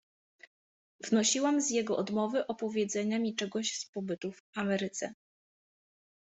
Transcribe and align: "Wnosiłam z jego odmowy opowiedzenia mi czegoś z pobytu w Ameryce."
"Wnosiłam 1.01 1.61
z 1.61 1.69
jego 1.69 1.97
odmowy 1.97 2.47
opowiedzenia 2.47 3.19
mi 3.19 3.35
czegoś 3.35 3.75
z 3.77 3.85
pobytu 3.85 4.31
w 4.31 4.41
Ameryce." 4.55 5.13